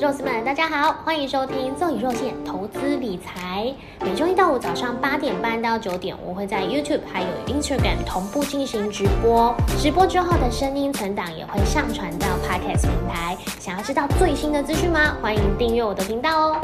[0.00, 3.72] 肉丝们，大家好，欢迎收听赠与肉馅投资理财。
[4.00, 9.54] 每周一到五早上八点半到九点，我会在 YouTube 还有 Instagram 同步进行直播。
[9.78, 13.36] 直播之后的声音存档也会上传到 Podcast 平台。
[13.60, 15.16] 想要知道最新的资讯吗？
[15.22, 16.60] 欢迎订阅我的频道哦。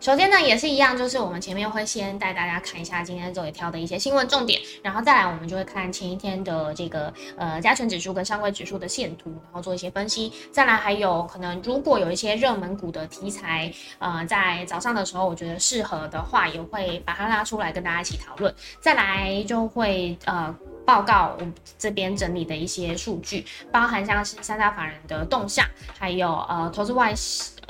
[0.00, 10.32] 首先呢，也是一样，就是我们前面会先带大家看一下今天周也挑的一些新闻重点，然后再来我们就会看前一天的这个呃加权指数跟上柜指数的线图，然后做一些分析。
[10.50, 18.54] 再来还有可能如果有一些热门股的题材，呃，在早上的时候我觉得适合的话，也会把它拉出来跟大家一起讨论。
[18.80, 20.56] 再来就会呃。
[20.86, 21.46] 报告我
[21.78, 25.64] 这边整理的一些数据，包含像是三大法人的动向，
[25.96, 27.14] 还有呃投资外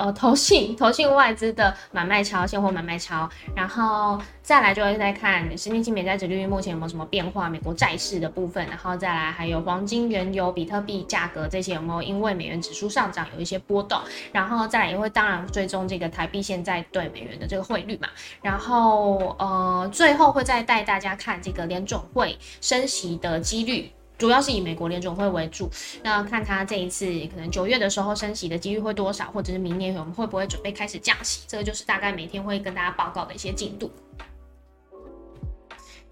[0.01, 13.99] 呃投信投信外资的买卖超现货买卖超，然后再来就会再看十年期美债指利率目前有没有什么变化，美国债市的部分，然后再来还有黄金、原油、比特币价格这些有没有因为美元指数上涨有一些波动，
[14.31, 18.07] 然后再来也会当然追踪这个台币现在对美元的这个汇率嘛，
[18.41, 23.11] 然后呃最后会再带大家看这个联总会升息。
[23.21, 23.91] 的几率
[24.21, 25.67] 主要是以美国联总会为主，
[26.03, 33.91] 那看他这一次可能九月的时候升息的几率会多少，或者是明年我们会不会准备开始降息，这个就是大概每天会跟大家报告的一些进度。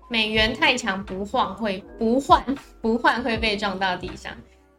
[0.10, 2.44] 美元太强不换会不换
[2.82, 4.36] 不换会被撞到地上，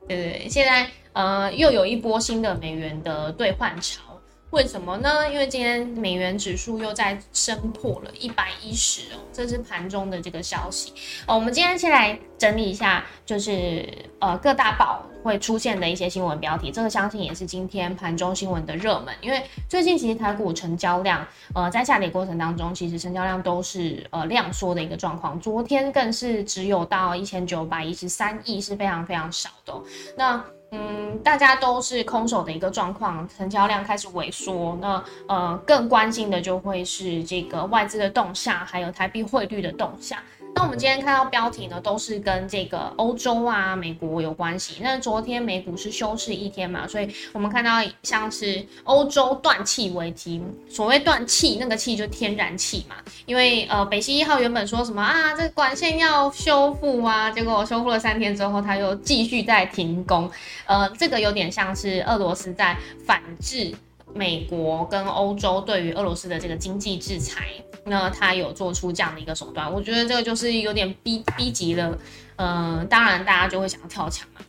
[0.08, 4.09] 对对对，现在呃又有一波新的美元的兑换潮。
[4.50, 5.30] 为什么呢？
[5.30, 10.92] 因为今天美元指数又在升破了一百一十哦，这是盘中的这个消息
[11.26, 11.36] 哦。
[11.36, 19.14] 我们今天先来整理一下，就是呃各大报会出现的一些新闻标题，这个相信也是今天盘中新闻的热门。
[19.20, 29.72] 因为最近其实台股成交量呃在下跌过程当中，其实成交量都是呃量缩的一个状况，昨天更是只有到一千九百一十三亿，是非常非常少的。
[30.16, 34.78] 那嗯，大家都是空手的一个状况，成交量开始萎缩。
[34.80, 40.18] 那呃，更关心的就会是这个外资的动向，还有台币汇率的动向。
[40.60, 44.74] 那我们今天看到标题呢，都是跟这个欧洲啊、美国有关系。
[44.82, 50.42] 那昨天美股是休市一天嘛，所以我们看到像是欧洲断气危机。
[50.68, 52.96] 所谓断气，那个气就天然气嘛。
[53.24, 60.30] 因为呃，北溪一号原本说什么啊，这管线要修复啊，结果修复了三天之后，它又继续在停工。
[60.66, 63.72] 呃，这个有点像是俄罗斯在反制。
[64.14, 67.44] 美国跟欧洲对于俄罗斯的这个经济制裁，
[67.84, 71.96] 那他有做出这样的一个手段，我觉得这个就是有点逼逼急了，
[72.36, 74.40] 嗯，当然大家就会想要跳墙嘛。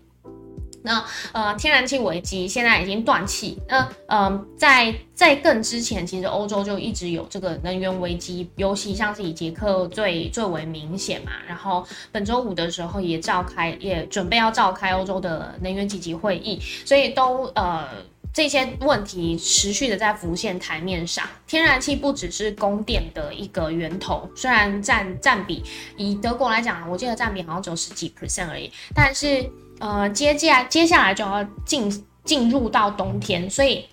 [0.83, 11.31] 那呃，天然气危机现在已经断气，那嗯，在在更之前，其实欧洲就一直有这个能源危机，尤其像是以捷克最最为明显嘛。
[11.47, 17.87] 然后本周五的时候也召开，也准备要召开欧洲的能源紧急会议，所以都呃。
[18.33, 21.27] 这些问题持续的在浮现台面上。
[21.47, 25.63] 天然气不只是供电的一个源头，虽然占占比
[25.97, 28.71] 以德国来讲，我记得占比好像只有十几 percent 而已。
[28.95, 29.49] 但是
[29.79, 33.85] 呃，接下接下来就要进进入到冬天，所以。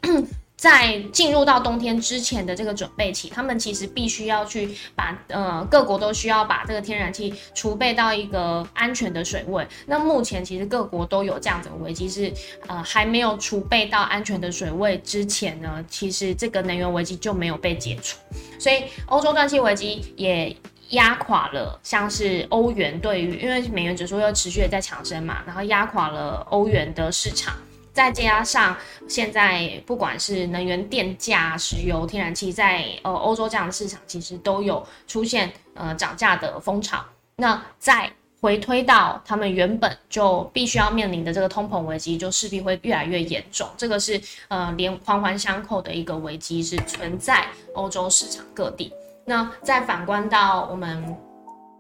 [0.58, 9.64] 在进入到冬天之前的这个准备期，他们其实必须要去把呃各国都需要把这个天然气储备到一个安全的水位。
[9.86, 12.32] 那目前其实各国都有这样子的危机，是
[12.66, 18.19] 呃还没有储备到安全的水位之前呢，其实这个能源危机就没有被解除。
[18.58, 20.54] 所以欧洲断气危机也
[20.90, 27.54] 压垮了像是欧元对于，因为美元指数又持续的在强升嘛，然后压垮了欧元的市场。
[27.98, 28.76] 再加上
[29.09, 37.04] 现在不管是能源电价、石油、天然气，在呃欧洲这样的市场，其实都有出现呃涨价的风潮。
[37.34, 38.08] 那再
[38.41, 43.69] 回推到他们原本就必须要面临的这个通膨危机，就势必会越来越严重。
[43.76, 48.92] 这个是呃连环环相扣的一个危机，是存在欧洲市场各地。
[49.25, 51.16] 那再反观到我们。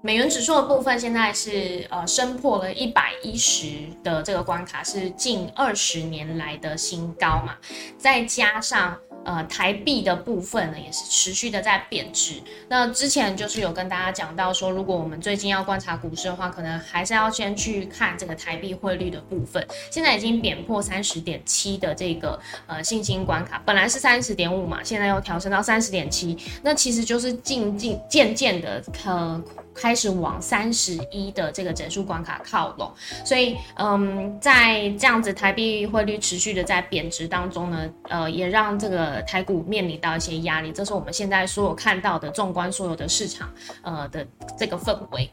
[0.00, 3.66] 美元指数的部分现在是呃升破了一百一十
[4.02, 7.56] 的这个关卡，是近二十年来的新高嘛，
[7.98, 8.96] 再加上。
[9.24, 12.40] 呃，台币的部分呢，也是持续的在贬值。
[12.66, 19.62] 那之前就是有跟大家讲到说，如果我们最近要观察股市的话，可能还是要先去看这个台币汇率的部分。
[19.90, 29.42] 现在已经贬破三十点七的这个呃信心关卡，本来是三十点五嘛，现在又调升到三十点七，那其实就是渐渐渐渐的呃
[29.78, 32.92] 开始往三十一的这个整数关卡靠拢。
[33.24, 39.22] 所以嗯，在这样子台币汇率持续的在贬值当中呢，呃，也让这个。
[39.28, 43.46] 台股面临到一些压力，这是我们现在所有看到的，纵观所有的市场，
[43.82, 44.26] 呃的
[44.58, 45.30] 这个氛围。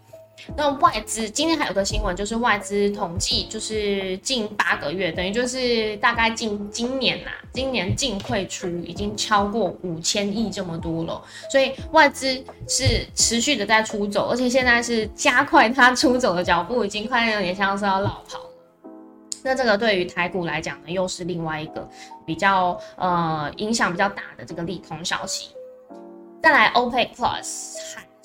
[0.56, 18.46] 那外资今天还有个新闻，就是外资统计，就是近八个月，等于就是大概近今年呐，今年净汇出已经超过五千亿这么多了，所以外资是持续的在出走，而且现在是加快它出走的脚步，已经快有点像是要落跑了。
[19.42, 21.88] 那这个对于台股来讲呢，又是另外一个
[22.26, 25.50] 比较呃影响比较大的这个利空消息。
[26.42, 27.76] 再来，OPEC Plus。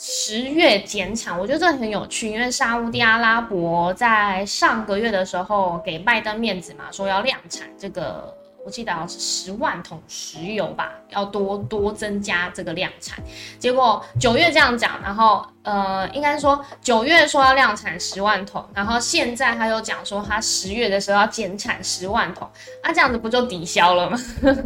[0.02, 8.34] 十月减产，我觉得这很有趣，因为沙地阿拉伯在上个月的时候给拜登面子嘛，说要量产这个。
[8.64, 13.22] 我记得好像是十万桶石油吧，要多多增加这个量产。
[13.58, 22.48] 结果九月这样讲，然后呃，应该说九月说要量产十万桶，然后现在他又讲说他十月的时候要减产十万桶，
[22.82, 24.18] 那这样子不就抵消了吗？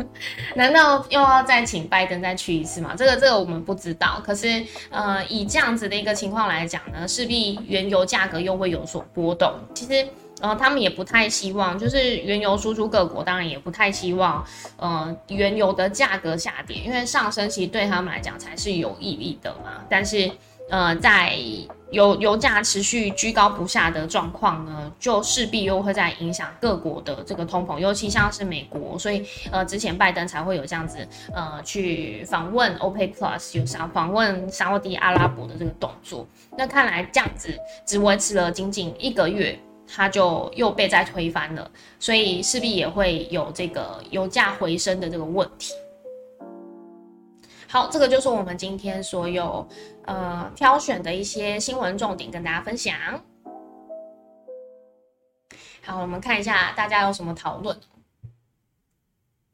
[0.57, 2.95] 难道又要再请拜登再去一次吗？
[2.97, 4.21] 这个这个我们不知道。
[4.25, 9.53] 可是呃，以这样子的一个情况来讲呢，势必原油价格又会有所波动。
[9.73, 10.07] 其实。
[10.45, 14.45] 然后他们也不太希望，就是原油输出各国，当然也不太希望，
[14.77, 19.83] 呃，原油的价格下跌，因为上升其实对他们来讲才是有意义的嘛。
[19.89, 20.31] 但是，
[20.69, 21.35] 呃，在
[21.93, 36.27] 油油价持续居高不下的状况呢，就势必又会在影响各国的这个通膨，尤其像是美国，所以，呃，之前拜登才会有这样子，呃，去访问 OPEC Plus，有想访问沙地阿拉伯的这个动作。
[36.59, 39.59] 那看来这样子只维持了仅仅一个月。
[39.95, 41.71] 它就又被再推翻了，
[42.01, 45.73] 所以势必也会有这个油价回升的这个问题。
[47.69, 49.67] 好，这个就是我们今天所有
[50.07, 52.95] 呃挑选的一些新闻重点跟大家分享。
[55.85, 57.77] 好，我们看一下大家有什么讨论。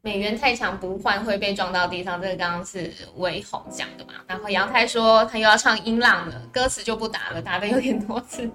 [0.01, 4.13] 美元太强不换会被撞到地上，这个刚刚是微红讲的嘛？
[4.25, 8.49] 然后杨太说他又要唱音浪了，歌词就不打了，打的有点多次。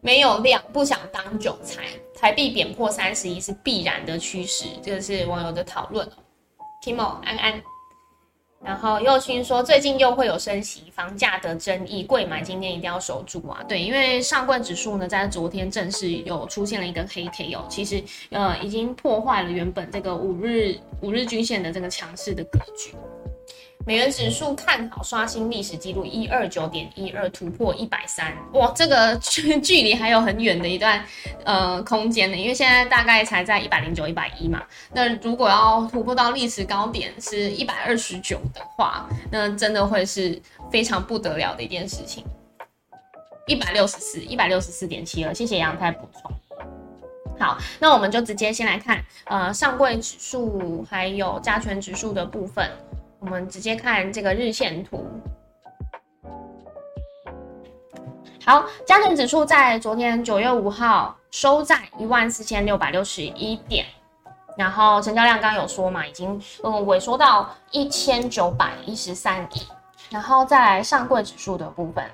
[0.00, 1.82] 没有量，不想当韭菜。
[2.20, 6.08] 台币贬破三十一是必然的趋势，这个是网友的讨论
[6.84, 7.62] Kimo 安安，
[8.60, 13.62] 然后右青说最近又会有升息，房价的争议，贵买今天一定要守住啊。
[13.68, 22.96] 对，因为上柜指数呢在昨天正式有出现了一个黑 K 哦，其实呃已经破坏了原本这个五日五日均线的这个强势的格局。
[23.86, 31.02] 美元指数看好刷新历史记录一二九点一二突破一百三，哇，这个距距离还有很远的一段
[31.44, 40.38] 呃空间呢，因为现在大概才在一百零九一百一嘛，那如果要突破到历史高点是一百二十九的话，那真的会是
[40.70, 42.22] 非常不得了的一件事情。
[43.46, 46.30] 一百六十四，一百六十四点七二，谢谢杨太补充。
[47.38, 52.70] 好，那我们就直接先来看呃上柜指数还有加权指数的部分。
[53.20, 55.04] 我们直接看这个日线图。
[58.44, 63.84] 好，加权指数在昨天九月五号收在一万四千六百六十一点，
[64.56, 69.66] 然后成交量刚刚有说嘛，已经嗯萎缩到一千九百一十三亿。
[70.10, 72.04] 然后再来上柜指数的部分，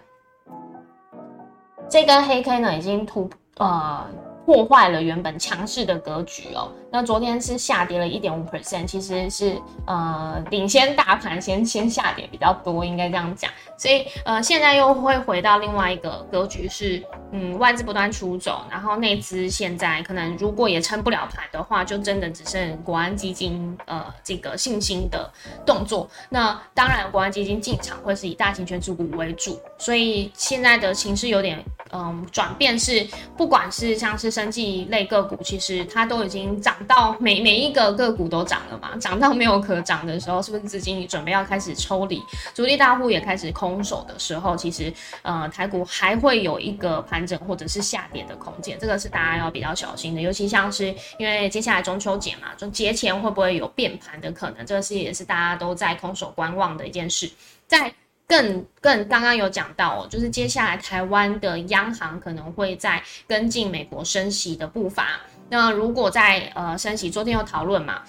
[1.88, 4.04] 这根黑 K 呢已经突呃。
[4.44, 6.70] 破坏了原本强势的格局哦。
[6.90, 13.50] 那昨天是下跌了一点五 percent，其实是呃领先大盘先先下跌比较多，应该这样讲。
[13.76, 17.02] 所以呃现在又会回到另外一个格局，是
[17.32, 25.28] 嗯外资不断出走，然后内资现在可能如果也撑不了盘的话，就真的只剩国安基金呃这个信心的
[25.66, 26.08] 动作。
[26.28, 31.60] 那当然国安基金进场会是以大型权重股为主，所以现在的情势有点
[31.96, 42.20] 嗯转变，是不管是像是生技类个股，其实它都已经涨到每每一个个股都涨了嘛，涨到没有可涨的时候，是不是资金准备要开始抽离，
[42.52, 57.30] 主力大户也开始空手的时候，其实呃台股还会有一个盘整或者是下跌的空间，这个是大家要比较小心的，尤其像是因为接下来中秋节嘛，中节前会不会有变盘的可能，这个是也是大家都在空手观望的一件事，
[57.68, 57.92] 在。
[58.26, 65.20] 更更刚刚有讲到哦，就是接下来台湾的央行可能会在跟进美国升息的步伐。
[65.48, 68.02] 那如果在呃升息，昨天有讨论嘛，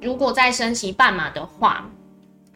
[0.00, 1.88] 如果在升息半码的话。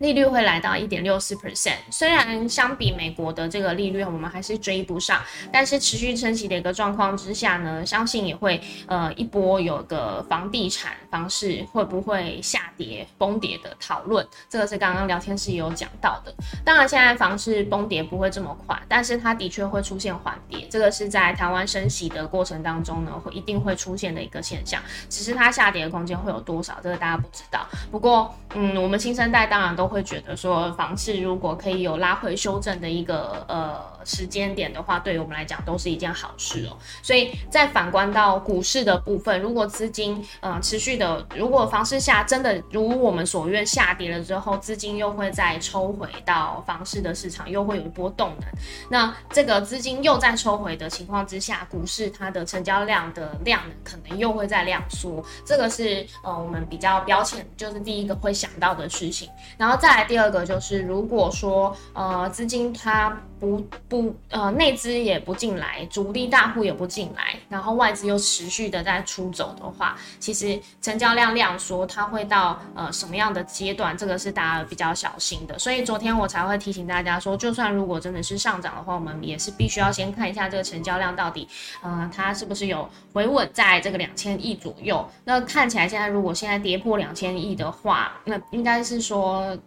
[0.02, 16.34] 利率会来到一点六四 percent，虽然相比美国的这个利率，我们还是追不上，但是持续升息的一个状况之下呢，相信也会呃一波有个房地产方式会不会下跌崩跌的讨论，这个是刚刚聊天室有讲到的。
[16.64, 27.64] 当然现在房市崩跌不会这么快，但是它的确会出现缓跌，这个是在台湾升息的过程当中呢，会一定会出现的一个现象，只是它下跌的空间会有多少，这个大家不知道。
[27.92, 29.91] 不过嗯，我们新生代当然都。
[29.92, 36.76] 会觉得说，房市如果可以有拉回修正的一个呃时间点的话，对于我们来讲都是一件好事哦。
[37.02, 48.48] 所以再反观到股市的部分，如果资金呃持续的，如果房市下真的如我们所愿下跌了之后，资金又会再抽回到房市的市场，又会有一波动能。
[48.90, 59.28] 那这个资金又在抽回的情况之下，股市它的成交量的量可能又会在量缩，这个是呃我们比较标签，就是第一个会想到的事情。
[59.58, 73.98] 然后再来第二个就是，如果说呃资金它不不呃内资也不进来，主力大户也不进来，然后外资又持续的在出走的话，其实成交量量缩，它会到呃什么样的阶段？
[73.98, 75.58] 这个是大家比较小心的。
[75.58, 81.48] 所以昨天我才会提醒大家说，就算如果真的是上涨的话，我们也是必须要先看一下这个成交量到底，
[81.82, 85.04] 呃它是不是有回稳在这个两千亿左右。
[85.24, 89.58] 那看起来现在如果现在跌破两千亿的话，那应该是说。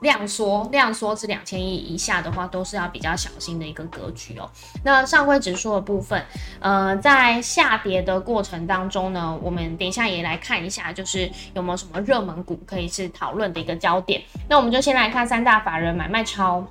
[0.00, 4.50] 量缩，量缩至两千亿以下的话，都是要比较小心的一个格局哦。
[4.84, 6.22] 那上柜指数的部分，
[6.60, 14.22] 呃，在下跌的过程当中呢，我们等一下也来看一下，就是有没有什么热门股可以是讨论的一个焦点。
[14.48, 16.66] 那我们就先来看三大法人买卖超。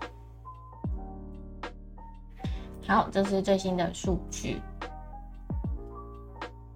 [2.86, 4.62] 好，这是最新的数据。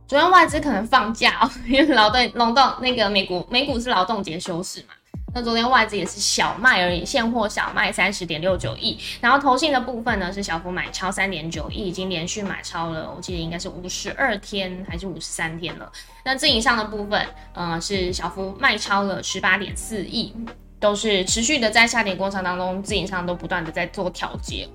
[0.07, 4.93] 昨天外资可能放假哦，因为劳动劳动那个美股美股是劳动节休市嘛。
[5.37, 15.91] 那昨天外资也是小卖而已，现货小卖三十点六九亿，然后投信的部分呢是小幅买超三点九亿，已经连续买超了，我记得应该是五十二天还是五十三天了。
[16.25, 20.33] 那自营上的部分，呃，是小幅卖超了十八点四亿，
[20.79, 24.67] 都是持续的在下跌过程当中，自营上都不断的在做调节。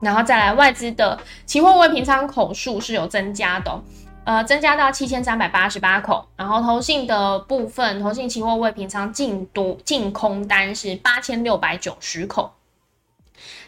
[0.00, 3.78] 然后再来外资的期货未平仓口数是有增加的。
[4.28, 12.52] 呃，增加到七千三百八十八口，然后投信的部分，投信期货未平仓净多净空单是八千六百九十口。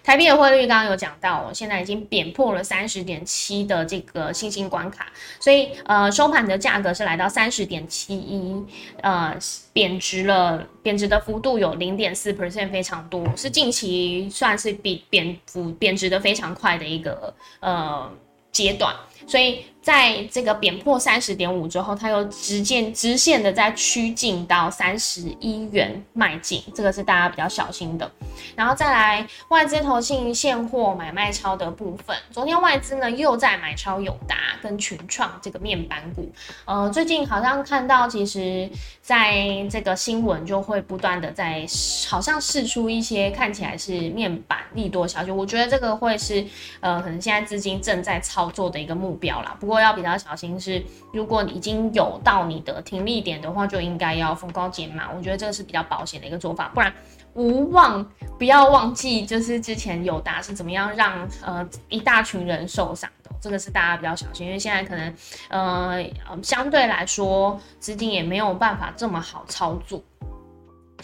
[0.05, 5.07] 台币的汇率刚刚有讲到，现在已经贬破了三十点七的这个信心关卡，
[5.39, 8.63] 所以呃收盘的价格是来到三十点七一，
[9.01, 9.35] 呃
[9.73, 18.13] 贬值了，贬值的幅度有零点四 percent，非常多，是近期算是比贬幅贬值的非常快的一个呃
[18.53, 18.95] 阶段，
[19.27, 19.65] 所以。
[19.83, 28.11] 在这个贬破三十点五之后，它又直线直线的在趋近到三十一元迈进，这个是大家比较小心的。
[28.55, 36.31] 然后再来外资投信现货买卖超的部分，昨天外资呢又在买超友达跟群创这个面板股。
[36.67, 38.69] 呃，最近好像看到，其实
[39.01, 41.67] 在这个新闻就会不断的在
[42.09, 46.45] 好像试出一些看起来是面板利多消息，我觉得这个会是
[46.81, 49.57] 呃可能现在资金正在操作的一个目标啦。
[49.59, 55.09] 不不过要比较小心是，如果你已经有到你的停利点的话，就应该要逢高减码。
[55.17, 56.93] 我觉得这个是比较保险的一个做法，不然
[57.35, 58.05] 无忘
[58.37, 65.15] 不要忘记，就是之前友达是怎么样让呃一大群人受伤的，这个是大家比较小心，因为现在可能
[65.51, 66.05] 呃
[66.43, 70.03] 相对来说资金也没有办法这么好操作。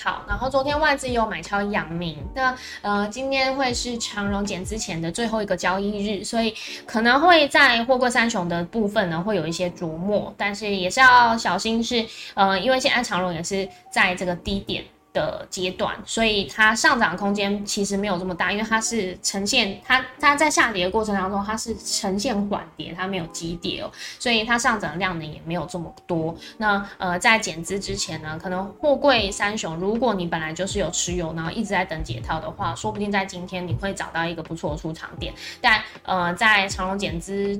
[0.03, 6.55] 好，然后昨天外资有买超阳明，那呃今天会是长荣减之前的最后一个交易日，所以
[6.87, 14.85] 可能会在货柜三雄的部分呢会有一些琢磨，但是也是要小心，是呃因为现在长荣也是在这个低点。
[15.17, 26.37] 的阶段，所以它上涨空间其实没有这么大，因为它是呈现它它在下跌的过程当中，它是呈现缓跌，它没有急跌哦，所以它上涨量呢也没有这么多。
[26.59, 35.33] 那呃，在减资之前呢，可能货柜三雄，如果你本来就是有持有，然后一直在等解套的话，说不定在今天你会找到一个不错的出场点。
[35.63, 37.59] 但呃，在长隆减资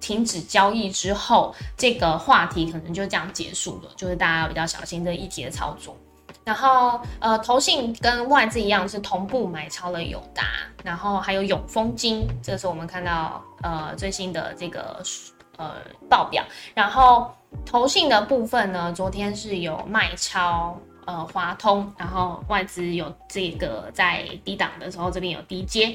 [0.00, 5.94] 停止交易之后，这个话题可能就这样结束了，就是大家要比较小心这一节操作。
[6.44, 10.42] 然后，呃，投信跟外资一样是同步买超了友达，
[10.82, 15.00] 然后还有永丰金，这是我们看到呃最新的这个
[15.58, 15.74] 呃
[16.08, 16.42] 报表。
[16.74, 17.30] 然后
[17.64, 25.94] 投信的部分呢，昨天是有卖超呃华通，然后外资有这个在低档的时候这边有低接。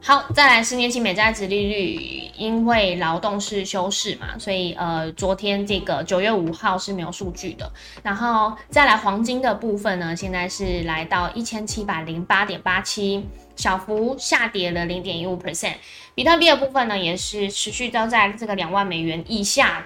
[0.00, 7.70] 好，再来十年期美债值利率，因为劳动是休市嘛，所以呃，昨天这个九月五号是没有数据的。
[8.02, 13.26] 然后再来黄金的部分呢，现在是来到一千七百零八点八七，
[13.56, 15.74] 小幅下跌了零点一五 percent。
[16.14, 19.84] 比特币的部分呢，也是持续都在这个两万美元以下，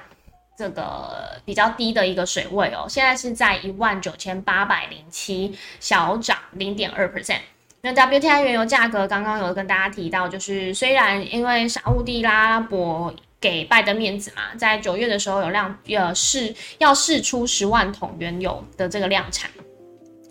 [0.57, 7.41] 这个比较低的一个水位哦，现在是在一万九千八百零七，小涨零点二 percent。
[7.85, 19.51] 那 WTI 原油价格刚刚有跟大家提到，就是虽然因为沙地阿拉伯给拜登面子嘛，在九月的时候有量呃试要试出十万桶原油的这个量产，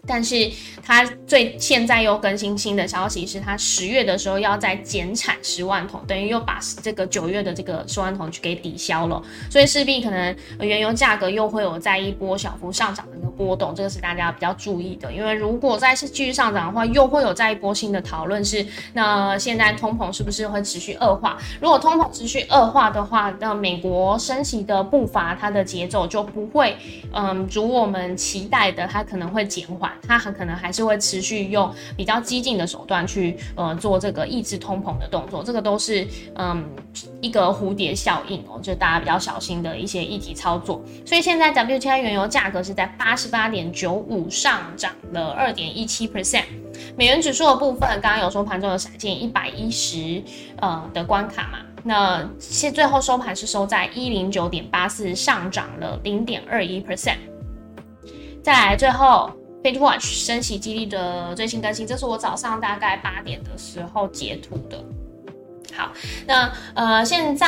[0.07, 0.51] 但是
[0.83, 15.13] 它最现在又更新新的消息，是它十月的时候要再减产十万桶，等于又把这个九月的这个十万桶去给抵消了，所以势必可能原油价格又会有在一波小幅上涨的一个波动，这个是大家比较注意的。
[15.13, 21.37] 因为如果再是继续上涨的话，又会有再一波新的讨论，是那现在通膨是不是会持续恶化？
[21.61, 26.75] 如果通膨持续恶化的话，那美国升息的步伐它的节奏就不会
[27.13, 29.90] 嗯如我们期待的，它可能会减缓。
[30.07, 36.63] 它很可能还是会持续用比较激进的手段去呃做这个抑制通膨的动作，这个都是嗯
[37.21, 40.81] 一个蝴蝶效应哦，就大家比较小心的一些议题操作。
[41.05, 46.45] 所以现在 WTI 原油价格是在八十八点九五上涨了二点一七 percent，
[46.95, 50.21] 美元指数的部分刚刚有说盘中有闪现一百一十
[50.57, 57.17] 呃的关卡嘛，那现最后收盘是收在一零九点八四，上涨了零点二一 percent。
[58.43, 59.31] 再来最后。
[59.63, 64.83] Fed Watch 升息几率的最新更新，这是我早上大概八点的时候截图的。
[65.73, 65.91] 好，
[66.25, 67.47] 那呃，现在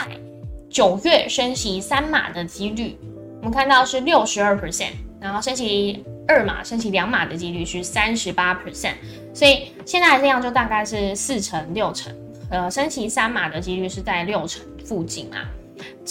[0.69, 2.97] 九月升息三码的几率，
[3.39, 8.93] 我们看到是六十二 percent，然后升息二码、升息两码的几率是三十八 percent，
[9.33, 12.15] 所以现在这样就大概是四成六成。
[12.49, 15.49] 呃，升息三码的几率是在六成附近啊，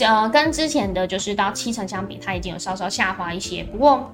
[0.00, 4.12] 呃，跟之前的就是到七成相比，它已经有稍稍下滑一些，不过。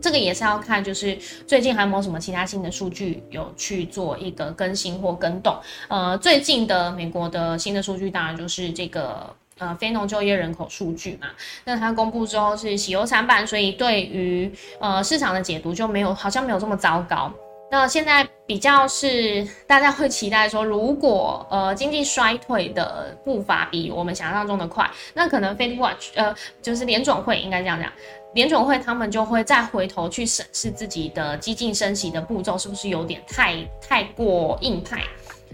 [0.00, 5.56] 这个也是要看，就是最近还有没有什么其他新的数据有去做一个更新或更动。
[5.88, 11.28] 呃，最近的美国的新的数据当然就是这个呃非农就业人口数据嘛。
[11.64, 17.32] 那它公布之后是喜忧参半，所以对于呃市场的解读就没有好像没有这么糟糕。
[17.70, 27.90] 那现在比较是大家会期待说，如果呃经济衰退的步伐比我们想象中的快，那可能 Fed Watch 呃就是联总会应该这样讲。
[28.34, 35.02] 联总会他们就会再回头去审视自己的激进升息的步骤是不是有点太太过硬派，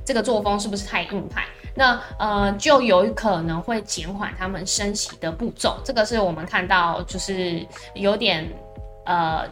[0.05, 1.45] 这个作风是不是太硬派？
[1.75, 5.79] 那呃就有可能会减缓他们升息的步骤。
[5.85, 8.49] 这个是我们看到就是有点
[9.07, 9.45] 呃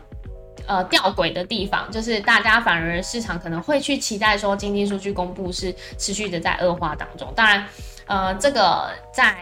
[0.66, 7.32] 呃吊诡的地方，就是大家反而市场可能会去期待说经济数据公布是持续的在恶化当中。
[7.36, 7.64] 当然，
[8.06, 9.36] 呃这个在。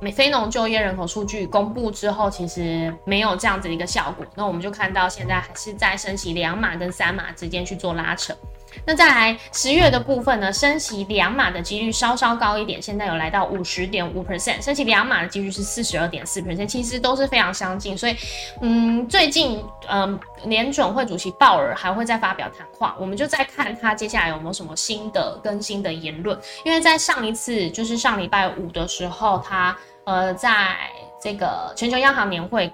[0.00, 4.26] 美非农就业人口数据公布之后，其实没有这样子的一个效果。
[4.34, 8.36] 那我们就看到现在还是在升息两码跟三码之间去做拉扯。
[8.86, 17.96] 那再来十月的部分呢，升息两码的几率稍稍高一点，现在有来到五十点五 percent，升息两码的几率是四十二点四 percent，其实都是非常相近。
[17.96, 18.16] 所以，
[18.60, 26.38] 嗯，最近，嗯，联准会主席鲍尔还会再发表谈话，我们就再看他接下来有没有什么新的更新的言论。
[26.64, 30.76] 因为在上一次就是上礼拜五的时候，他呃在
[31.22, 32.72] 这个全球央行年会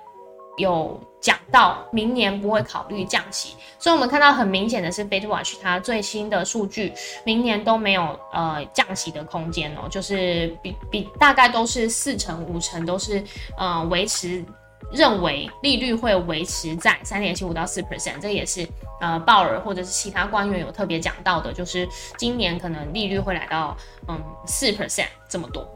[0.61, 1.01] 有。
[1.21, 6.95] 讲到明年不会考虑降息，所以我们看到很明显的是，Fed Watch 它最新的数据，
[7.27, 13.23] 明年都没有呃降息的空间哦，就是比比大概都是四成五成都是
[13.59, 14.43] 呃维持，
[14.91, 18.67] 认为利率会维持在三点七五到四 percent，这也是
[19.03, 23.77] 呃鲍尔或者是其他官员有特别讲到的，就是今年可能利率会来到
[24.09, 25.69] 嗯四 percent 这么多。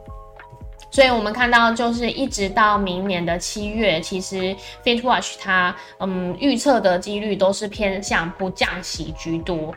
[0.95, 9.75] 所以我们看到，就是一直到明年的七月，其实 Fitwatch 它嗯预测的几率都是偏向不降息居多。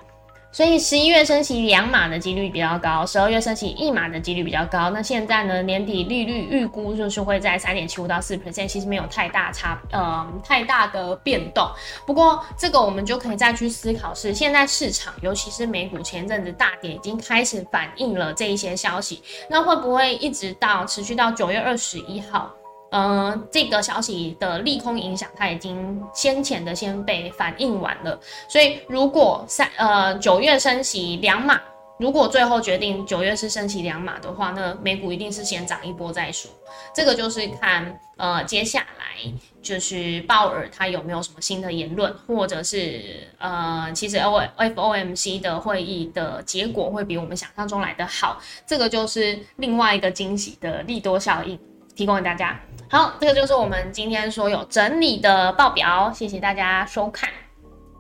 [0.50, 4.90] 所以十一月升息两码的几率比较高，十二月升息一码的几率比较高。
[4.90, 11.68] 那现在呢，年底利率预估就是会在三点七五到四 percent，其实没有太大差，呃，太大的变动。
[12.06, 22.50] 不过这个我们就可以再去思考，是现在市场，尤其是美股前阵子大跌，已经开始反映了这一些消息，那会不会一直到持续到九月二十一号？
[22.90, 28.18] 嗯，这个消息的利空影响，它已经先前的先被反映完了。
[28.48, 31.60] 所以，如果三呃九月升息两码，
[31.98, 36.50] 如果最后决定九月是升息两码的话，那美股一定是先涨一波再说。
[36.94, 48.40] 这个就是看呃接下来就是鲍尔他有没有什么新的言论，或者是呃其实 O F O M C 的会议的结果会比我们想象中来的好。
[48.66, 51.58] 这个就是另外一个惊喜的利多效应，
[51.98, 52.56] 提供给大家。
[52.88, 57.28] 好，这个就是我们今天所有整理的报表，谢谢大家收看。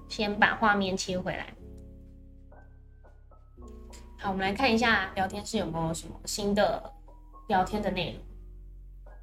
[0.08, 1.46] 先把画面切回来。
[4.20, 6.92] 好，我们来看一下聊天室有没有什么新的
[7.48, 8.16] 聊天的内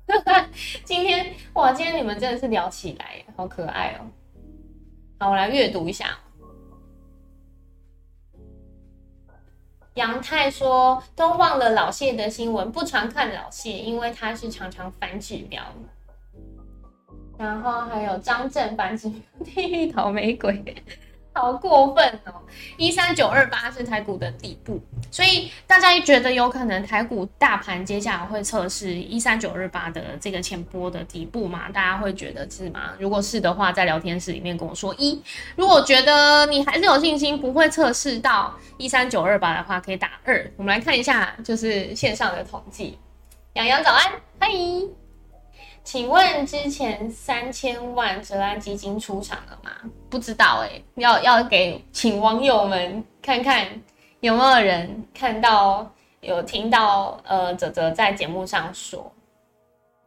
[0.08, 0.20] 容。
[0.84, 4.04] 今天哇，今天你们真的是聊起来，好可爱哦。
[5.18, 6.18] 好，我来阅读一下。
[9.96, 15.64] 杨太说：“都忘了老谢的新闻，不常看老谢，因为他是常常反指标。”
[17.40, 19.10] 然后还有张震繁殖
[19.44, 20.64] 地狱倒霉鬼。
[21.36, 22.34] 好过分哦！
[22.78, 31.70] 一三九二八是台股的底部，所以大家觉得有可能台股大盘接下来会测试一三九二八的这个前波的底部吗？
[31.74, 32.94] 大家会觉得是吗？
[32.98, 35.20] 如果是的话，在聊天室里面跟我说一；
[35.58, 40.50] 如果觉得你还是有信心不会测试到一三九二八的话，可以打二。
[40.56, 42.98] 我们来看一下，就是线上的统计。
[43.54, 45.05] 洋洋早安，嗨。
[45.86, 49.72] 请问之前三千万泽安基金出场了吗？
[50.10, 53.68] 不知道哎，要要给请网友们看看
[54.20, 55.88] 有没有人看到
[56.22, 59.14] 有听到呃泽泽在节目上说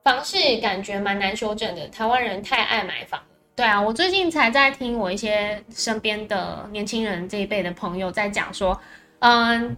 [0.02, 3.26] 房市感觉蛮难修正的，台湾人太爱买房了。
[3.54, 8.78] 对啊，我最近才在听我一些身边的年轻人这一辈的朋友在讲说，
[9.20, 9.76] 嗯，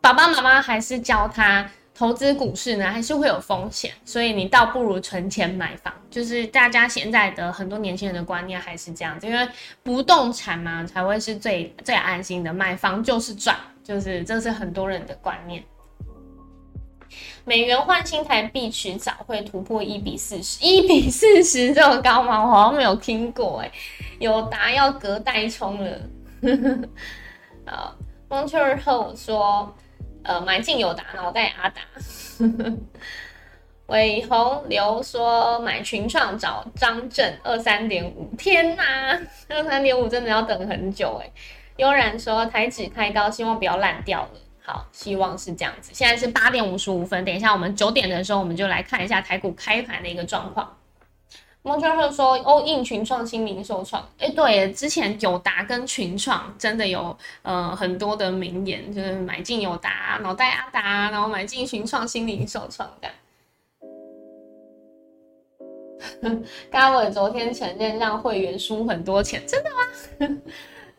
[0.00, 1.70] 爸爸妈妈还是教他。
[2.02, 5.94] 投资股市呢，还是会有风险，所以你倒不如存钱买房。
[6.10, 9.48] 就是大家现在的很多年轻人的观念还是这样子，因为
[9.84, 15.62] 不动产嘛才会是最最安心的，买房就是赚，就是这是很多人的观念。
[17.44, 22.44] 美元换新台币迟早会突破一比四十，一比四十这么高吗？
[22.44, 23.70] 我好像没有听过哎，
[24.18, 26.00] 有答要隔代冲了。
[27.64, 27.94] 好，
[28.28, 29.72] 蒙秋儿后说。
[30.24, 31.80] 呃，买进有打脑袋阿达，
[33.86, 41.30] 伟红流说买群创找张震二三点五，天哪，二三点五真的要等很久哎。
[41.76, 44.30] 悠然说台指开高，希望不要烂掉了。
[44.64, 45.90] 好，希望是这样子。
[45.92, 50.76] 现在是八点五十五分，等一下我们九点的时候，我们就来看一下台股开盘的一个状况。
[51.64, 63.08] 孟川鹤说：“欧印群创新零售创，哎，对，之前友达跟群创真的有呃很多的名言，就是买进友达，脑袋阿达，然后买进群创新零售创的。
[66.68, 70.40] 高伟昨天承认让会员输很多钱，真的吗？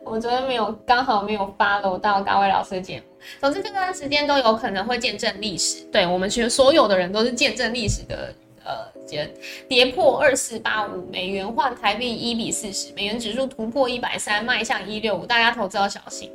[0.00, 3.04] 我昨天没有，刚好没有 follow 到高伟老师的节目。
[3.38, 9.30] 总之这段时间都有可能会见证历史，对我们其实所有的人都是见证历史的。”呃，跌
[9.68, 16.30] 跌破二四八五美元换台币一比四十，美元指数突破一百三，迈向一六五，大家投资要小心。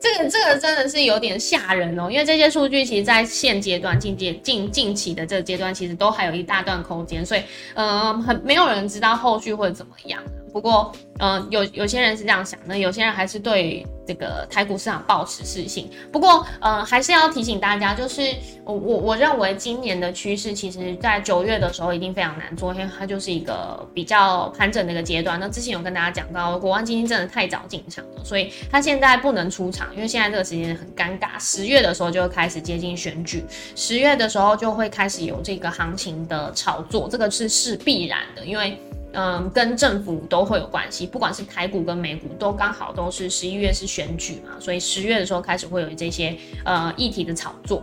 [0.00, 7.42] 这个这个真的是有点吓人哦，因为这些数据其实，在现阶段、近阶近近期的这个阶段，其实都还有一大段空间，所以
[7.74, 10.22] 嗯，很没有人知道后续会怎么样。
[10.54, 15.90] 不过，嗯，有有些人是这样想那，有些人还是对这个台股市场抱持自信。
[16.12, 18.22] 不过，呃，还是要提醒大家，就是
[18.64, 25.40] 我我我认为今年的趋势，其实在九月的时候一定非常难做，因为它就是一个比较盘整的一个阶段。
[25.40, 31.30] 那之前有跟大家讲到，国安基金真的太早进场了，所以它现在不能出场，因为现在这个时间很尴尬。
[31.40, 33.42] 十月的时候就会开始接近选举，
[33.74, 38.78] 十月的时候就会开始有这个行情的炒作，这个是是必然的，因为。
[39.14, 47.82] 嗯，跟政府都会有关系，不管是台股跟美股，都刚好都是十一月是选举嘛，所以十月的时候开始会有这些呃议题的炒作，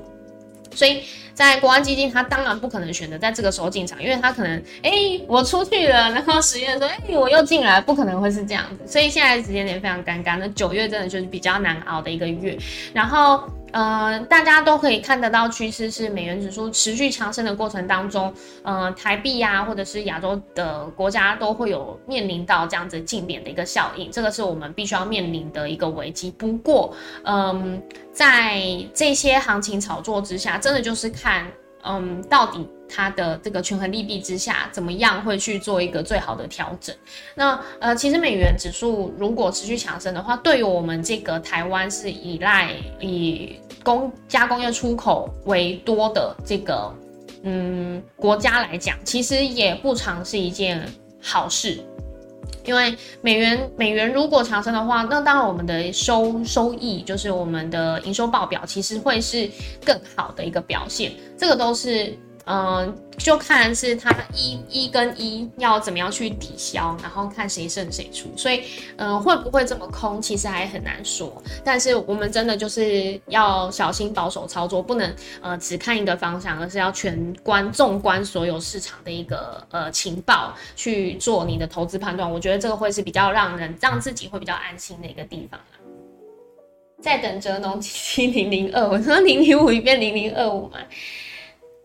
[0.76, 4.92] 所以在国安基金，它当然不可能选择在这个时候进场，因为它可能哎
[5.28, 12.58] 我出去了，然后十月的时候哎我又进来，不可能会是这样子，所以现在时间点非常尴尬，那九月真的就是比较难熬的一个月，
[12.94, 13.44] 然后。
[13.72, 26.32] 呃，大家都可以看得到趋势是美元指数持续强升的过程当中，呃，台币呀，或者是亚洲的国家都会有面临到这样子净贬的一个效应，这个是我们必须要面临的一个危机。
[26.32, 27.82] 不过，嗯，
[28.14, 28.62] 在
[28.94, 31.46] 这些行情炒作之下，真的就是看。
[31.84, 36.94] 嗯，到底它的这个权衡利弊之下，怎么样会去做一个最好的调整？
[37.34, 46.94] 那呃，其实美元指数如果持续强升的话，对于我们这个台湾是依赖以工加工业出口为多的这个
[47.44, 50.86] 嗯国家来讲，其实也不常是一件
[51.22, 51.80] 好事。
[52.66, 59.50] 因为美元美元如果强升的话，那当然我们的收收益就是我们的营收报表，其实会是
[59.84, 61.14] 更好的一个表现。
[61.38, 62.14] 这个都是。
[62.46, 68.28] 嗯，就看是它一一跟一要怎么样去抵消，然后看谁胜谁出。
[68.36, 68.64] 所以，
[68.98, 71.42] 嗯，会不会这么空，其实还很难说。
[71.64, 82.30] 但是我们真的就是要小心保守操作，不能呃只看一个方向，而是要全观纵观所有市场的一个呃情报去做你的投资判断。
[82.30, 85.60] 我觉得这个会是比较让人让自己会比较安心的一个地方
[87.00, 90.80] 在等哲农七七零零二，我说零零五一变零零二五嘛。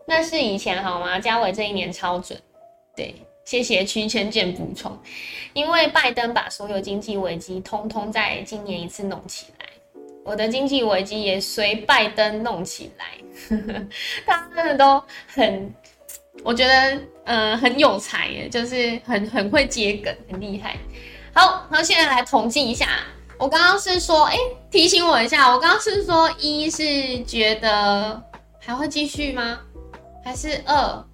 [0.09, 1.19] 那是以前好吗？
[1.19, 2.39] 嘉伟这一年超准，
[2.95, 4.97] 对，谢谢区千健补充。
[5.51, 9.65] 因为拜登把所有经济危机通通在今年一次弄起来，
[10.23, 13.05] 我的经济危机也随拜登弄起来。
[14.25, 15.75] 大家真的都很
[16.41, 20.77] 我觉得呃很有才耶，就是很很会接梗，很厉害。
[21.33, 22.87] 好，那现在来统计一下。
[23.37, 24.35] 我刚刚是说，哎，
[24.71, 28.19] 提醒我一下，我刚刚是说一是觉得
[28.57, 29.59] 还会继续吗？
[30.27, 31.05] 还是二？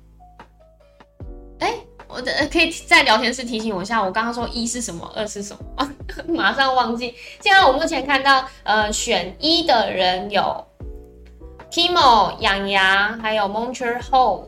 [1.59, 1.75] 哎，
[2.07, 5.87] 我的可以在聊天室提醒我一下，我刚刚说一是什么，二是什么？
[6.33, 7.13] 马上忘记。
[7.39, 10.65] 现在我目前看到，呃，选一的人有
[11.69, 14.45] Kimo、杨洋，还有 Monter Ho，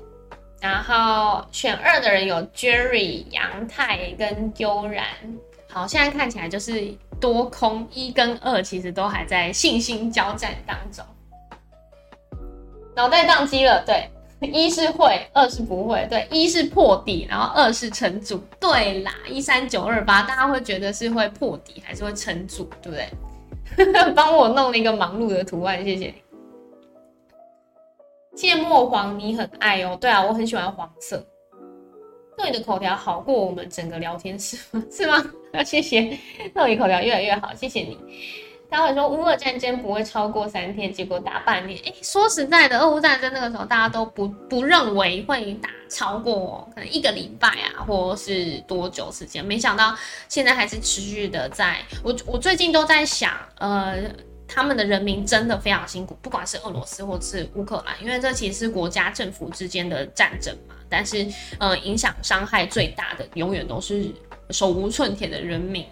[0.60, 5.06] 然后选二的人有 Jerry、杨泰跟悠然。
[5.70, 11.06] 好，现在看起来就是多空一跟二，其实都还在信心交战当中。
[12.96, 14.10] 脑袋宕机了，对，
[14.54, 23.08] 一是会，二是不会，对，一是破底，然后二是撑住，对啦，一三九二八，大家会觉得是会破底还是会撑住，对不对？
[24.16, 26.16] 帮我弄了一个忙碌的图案，谢谢你。
[28.36, 31.26] 芥末黄你很爱哦，对啊，我很喜欢黄色。
[32.38, 34.58] 那你的口条好过我们整个聊天室？
[34.92, 35.24] 是吗？
[35.66, 36.18] 谢谢，
[36.54, 37.98] 那你口条越来越好，谢谢你。
[38.70, 41.80] 他会说乌俄战争不会超过三天，结果打半年。
[41.86, 49.96] 哎，说实在的，俄乌战争那个时候大家都不不认为会打超过可能一个礼拜啊，或是多久时间，没想到
[50.28, 51.78] 现在还是持续的在。
[52.04, 53.96] 我我最近都在想，呃。
[54.48, 60.76] 他们的人民真的非常辛苦，不管是俄罗斯或是乌克兰，因为这其实是国家政府之间的战争嘛。
[60.88, 64.06] 但是，呃，影响伤害最大的永远都是
[64.50, 65.86] 手无寸铁的人民。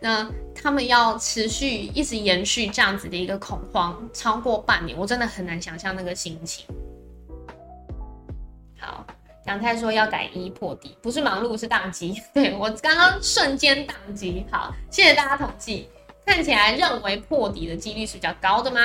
[0.00, 6.66] 那他们要持续一直延续这样子的一个恐慌超过半年，我真的很难想象那个心情。
[8.78, 9.06] 好，
[9.46, 12.20] 杨太说要改一破底，不是忙碌是宕机。
[12.34, 14.44] 对我刚刚瞬间宕机。
[14.50, 15.88] 好，谢谢大家统计。
[16.24, 18.80] 看起来认为破底的几率是比较高的吗？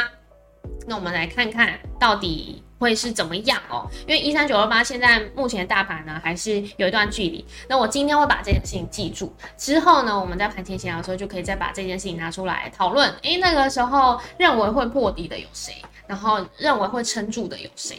[0.86, 3.88] 那我们来看看到底会是怎么样哦。
[4.08, 7.46] 因为一三九二八现在目前大盘呢还是有一段距离。
[7.68, 13.10] 那我今天会把这件事情记住，之后呢我们在盘前闲聊的时候就可以再把这件事情拿出来讨论。
[13.24, 15.74] 诶，那个时候认为会破底的有谁？
[16.08, 17.98] 然后认为会撑住的有谁？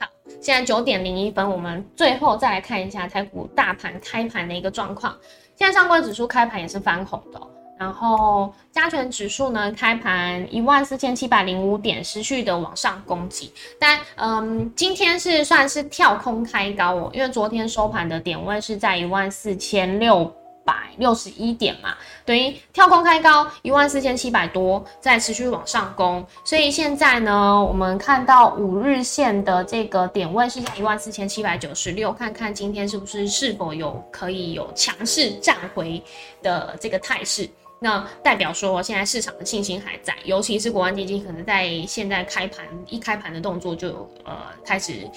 [0.00, 0.06] 好，
[0.40, 5.14] 现在九点零一分，我们最后再来看一下台股大盘开盘的一个状况。
[5.56, 7.40] 现在上柜指数开盘也是翻红的。
[7.78, 13.52] 然后加权指数呢，开盘一万四千七百零五点，持续的往上攻击。
[13.78, 20.24] 但嗯，今天是算是跳空开高哦，因为昨天收盘的点位是在一万四千六
[20.64, 26.26] 百六十一点嘛，等于跳空开高一万四千七百多，在持续往上攻。
[26.44, 36.02] 所以现在呢，我们看到五日线的这个点位是在一万四千七百九十六，看看今天是不是是否有可以有强势站回
[36.42, 37.48] 的这个态势。
[37.80, 43.88] 那代表说，现在市场的信心还在，尤其是国安基金可能在现在开盘一开盘的动作就
[44.24, 45.08] 呃开始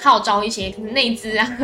[0.00, 1.58] 号召一些内资啊，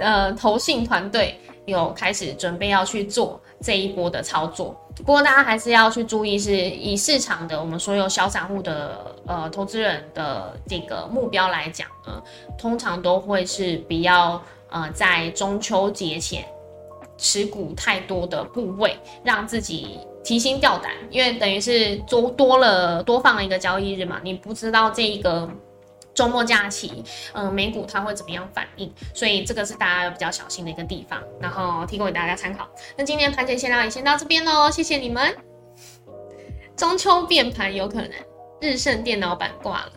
[0.00, 4.74] 呃投信团队有开始准备要去做这一波的操作。
[4.96, 12.22] 不过大家还是要去注意，是以市场的我们所有小散户的呃投资人的这个目标来讲呢，
[12.56, 16.46] 通常都会是比较呃在中秋节前。
[17.16, 25.48] 持股太多的部位，让自己提心吊胆，因为等于是多多了多放了一个交易日嘛，你不知道这一个
[26.14, 32.68] 周末假期，嗯，美股它会怎么样反应，所以这个是大家比较小心的一个地方，然后提供给大家参考。
[32.96, 35.36] 那今天盘前先聊也先到这边喽，谢谢你们。
[36.76, 38.10] 中秋变盘有可能，
[38.60, 39.92] 日盛电脑板挂了。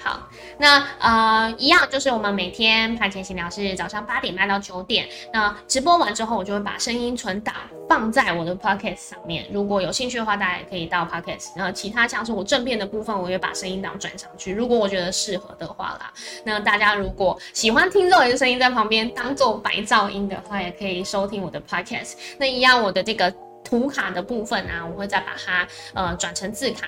[0.00, 0.28] 好，
[0.58, 5.08] 那呃，一样就是我们每天盘前闲聊是早上八点半到九点。
[5.32, 7.54] 那直播完之后，我就会把声音存档
[7.88, 9.46] 放在我的 podcast 上面。
[9.50, 11.56] 如果有兴趣的话，大家也可以到 podcast。
[11.56, 14.52] 然后其他像是我正片的部分，我也把声音档转上去。
[14.52, 16.12] 如果我觉得适合的话啦，
[16.44, 22.14] 那大家如果喜欢听肉爷的声音在旁边当做白噪音的话，也可以收听我的 podcast。
[22.38, 23.32] 那一样我的这个
[23.64, 26.86] 图卡的部分啊，我会再把它呃转成字卡。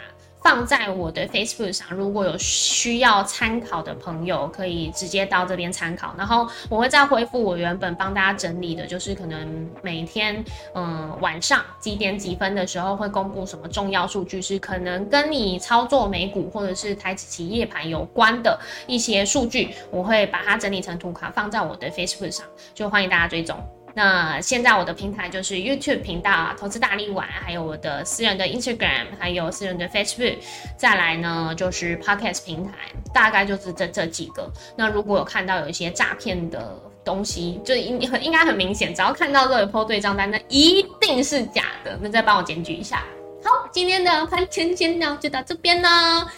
[0.48, 6.14] 放在我的 Facebook 上，如果有需要参考的朋友，可以直接到这边参考。
[6.16, 10.42] 然后我会再恢复我原本帮大家整理的，就是可能每天
[10.74, 23.62] 嗯晚上几点几分的时候会公布什么重要数据，是可能跟你操作美股或者是台子期夜盘有关的一些数据，我会把它整理成图卡放在我的 Facebook 上，就欢迎大家追踪。
[23.94, 30.36] 那现在我的平台就是 YouTube 频道啊投资大力丸，还有我的私人的 Instagram，还有私人的 Facebook，
[30.76, 32.72] 再来呢就是 Podcast 平台，
[33.12, 34.50] 大概就是这这几个。
[34.76, 41.98] 那如果有看到有一些诈骗的东西，就应很应该很明显，只要看到这个 PO 对账单，那一定是假的。
[42.00, 43.02] 那再帮我检举一下。
[43.42, 46.30] 好，今天的盘前闲聊就到这边了。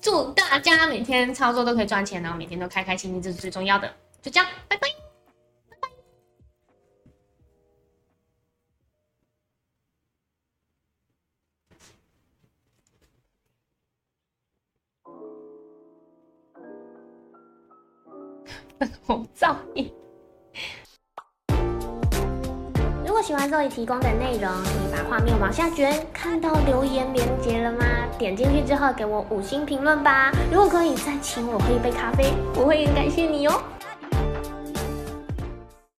[0.00, 3.88] 祝大家每天操作都可以赚钱，然后每天都开开心心，这是最重要的。
[4.20, 5.03] 就这样，拜拜。
[18.78, 19.92] 粉红噪音。
[23.06, 27.84] 如果喜欢这里提供的内容，可以把画面往下卷，看到留言连接了吗？
[28.18, 30.32] 点进去之后给我五星评论吧。
[30.50, 33.62] 如果可以再请我喝一杯咖啡，我会很感谢你哦。